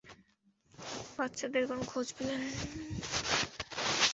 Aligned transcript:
বাচ্চাদের 1.17 1.63
কোনো 1.67 1.83
খোঁজ 1.83 2.07
পেলেন? 2.17 2.41